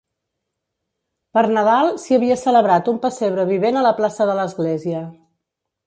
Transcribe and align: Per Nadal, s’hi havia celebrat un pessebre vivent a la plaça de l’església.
Per 1.37 1.43
Nadal, 1.57 1.91
s’hi 2.05 2.17
havia 2.19 2.39
celebrat 2.47 2.91
un 2.95 2.99
pessebre 3.07 3.47
vivent 3.53 3.79
a 3.83 3.87
la 3.89 3.95
plaça 4.01 4.31
de 4.31 4.41
l’església. 4.41 5.09